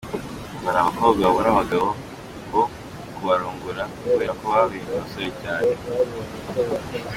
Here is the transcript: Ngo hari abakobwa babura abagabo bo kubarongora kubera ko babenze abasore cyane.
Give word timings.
Ngo 0.57 0.65
hari 0.69 0.79
abakobwa 0.81 1.21
babura 1.27 1.49
abagabo 1.51 1.87
bo 2.51 2.63
kubarongora 3.15 3.83
kubera 4.01 4.31
ko 4.39 4.45
babenze 4.53 4.89
abasore 4.93 5.29
cyane. 5.41 5.69